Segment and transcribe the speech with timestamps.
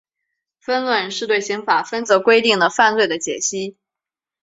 [0.59, 3.77] 分论是对刑法分则规定的犯罪的解析。